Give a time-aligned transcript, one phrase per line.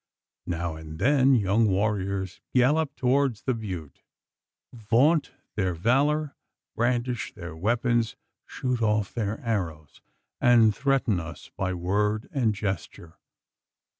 [0.47, 4.01] Now and then, young warriors gallop toward the butte,
[4.73, 6.35] vaunt their valour,
[6.75, 8.15] brandish their weapons,
[8.47, 10.01] shoot off their arrows,
[10.39, 13.19] and threaten us by word and gesture.